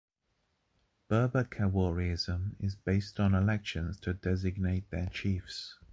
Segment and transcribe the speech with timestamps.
[1.09, 5.77] Berber Khawarijism is based on elections to designate their chiefs.